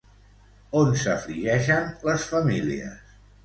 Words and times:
On 0.79 0.89
s'afligeixen 1.03 1.95
les 2.11 2.29
famílies? 2.33 3.17